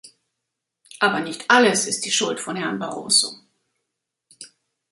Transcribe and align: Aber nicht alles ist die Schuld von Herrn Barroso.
Aber 0.99 1.19
nicht 1.19 1.51
alles 1.51 1.85
ist 1.85 2.05
die 2.05 2.11
Schuld 2.11 2.39
von 2.39 2.55
Herrn 2.55 2.79
Barroso. 2.79 3.35